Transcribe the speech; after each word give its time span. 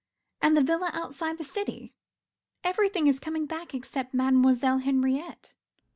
And 0.41 0.57
the 0.57 0.63
villa 0.63 0.89
outside 0.95 1.37
the 1.37 1.43
city. 1.43 1.93
Everything 2.63 3.05
is 3.05 3.19
coming 3.19 3.45
back 3.45 3.75
except 3.75 4.15
Mademoiselle 4.15 4.79
Henriette. 4.79 5.53